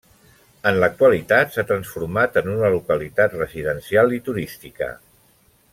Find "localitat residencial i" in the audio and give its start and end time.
2.77-4.23